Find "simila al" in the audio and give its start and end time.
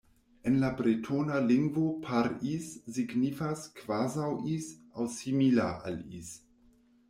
5.21-6.05